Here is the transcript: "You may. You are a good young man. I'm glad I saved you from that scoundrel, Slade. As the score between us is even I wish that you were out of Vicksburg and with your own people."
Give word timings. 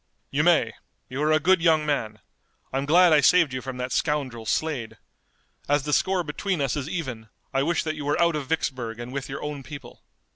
"You 0.31 0.43
may. 0.43 0.73
You 1.09 1.21
are 1.21 1.31
a 1.31 1.39
good 1.39 1.61
young 1.61 1.85
man. 1.85 2.21
I'm 2.73 2.87
glad 2.87 3.13
I 3.13 3.21
saved 3.21 3.53
you 3.53 3.61
from 3.61 3.77
that 3.77 3.91
scoundrel, 3.91 4.47
Slade. 4.47 4.97
As 5.69 5.83
the 5.83 5.93
score 5.93 6.23
between 6.23 6.59
us 6.59 6.75
is 6.75 6.89
even 6.89 7.29
I 7.53 7.61
wish 7.61 7.83
that 7.83 7.93
you 7.93 8.03
were 8.05 8.19
out 8.19 8.35
of 8.35 8.47
Vicksburg 8.47 8.99
and 8.99 9.13
with 9.13 9.29
your 9.29 9.43
own 9.43 9.61
people." 9.61 10.01